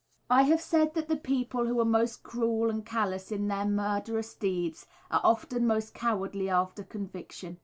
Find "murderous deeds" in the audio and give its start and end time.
3.67-4.87